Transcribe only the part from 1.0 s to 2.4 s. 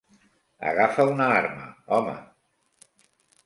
una arma, home.